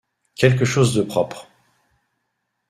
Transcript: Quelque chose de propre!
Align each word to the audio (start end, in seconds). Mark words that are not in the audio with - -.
Quelque 0.35 0.65
chose 0.65 0.95
de 0.95 1.03
propre! 1.03 1.47